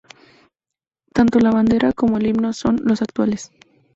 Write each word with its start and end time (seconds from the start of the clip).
Tanto 1.13 1.39
la 1.39 1.51
bandera 1.51 1.93
como 1.93 2.17
el 2.17 2.25
himno 2.25 2.53
son 2.53 2.79
los 2.85 3.03
actuales. 3.03 3.51